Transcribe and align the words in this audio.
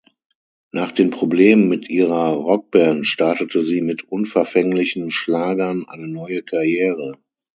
Nach 0.71 0.91
den 0.91 1.11
Problemen 1.11 1.69
mit 1.69 1.87
ihrer 1.91 2.29
Rockband 2.33 3.05
startete 3.05 3.61
sie 3.61 3.83
mit 3.83 4.01
unverfänglichen 4.09 5.11
Schlagern 5.11 5.85
eine 5.87 6.07
neue 6.07 6.41
Karriere. 6.41 7.19